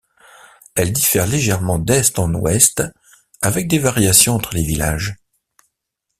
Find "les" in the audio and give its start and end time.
4.55-4.63